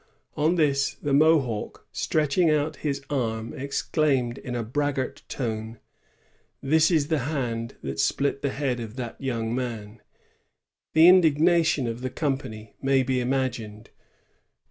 [0.35, 5.77] On this the Mohawk, stretching out his arm, exclaimed in a braggart tone, ^'
[6.59, 10.01] This is the hand that split the head of that young man."
[10.93, 13.91] The indig nation of the company may be imagined.